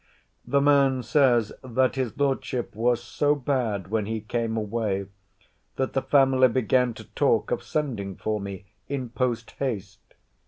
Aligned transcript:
The 0.47 0.61
man 0.61 1.03
says, 1.03 1.53
that 1.63 1.93
his 1.93 2.17
Lordship 2.17 2.73
was 2.73 3.03
so 3.03 3.35
bad 3.35 3.91
when 3.91 4.07
he 4.07 4.19
came 4.21 4.57
away, 4.57 5.05
that 5.75 5.93
the 5.93 6.01
family 6.01 6.47
began 6.47 6.95
to 6.95 7.03
talk 7.03 7.51
of 7.51 7.61
sending 7.61 8.15
for 8.15 8.39
me 8.41 8.65
in 8.89 9.09
post 9.09 9.51
haste. 9.59 10.15